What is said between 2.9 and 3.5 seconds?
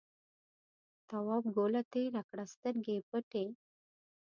یې پټې.